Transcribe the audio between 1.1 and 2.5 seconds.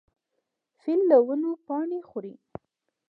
ونو پاڼې خوري.